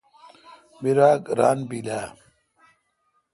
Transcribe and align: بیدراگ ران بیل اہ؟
بیدراگ 0.81 1.21
ران 1.39 1.59
بیل 1.69 1.87
اہ؟ 1.97 2.05